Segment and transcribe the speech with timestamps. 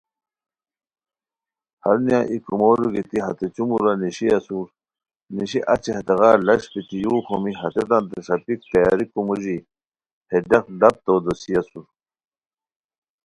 [1.83, 4.67] ہرونیہ ای کومورو گیتی ہتے چومورا نیشی اسور،
[5.35, 9.57] نیشی اچی ہتیغار لش بیتی یو خومی ہتیتانتے ݰاپیک تیاریکو موژی
[10.29, 11.85] ہے ڈاق ڈَپ تو دوسی اسور